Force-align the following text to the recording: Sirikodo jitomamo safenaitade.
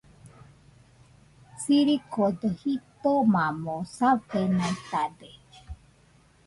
Sirikodo 1.61 2.47
jitomamo 2.59 3.71
safenaitade. 3.95 5.31